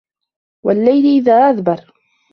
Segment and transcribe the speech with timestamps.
[0.63, 1.93] وَاللَّيلِ إِذ أَدبَرَ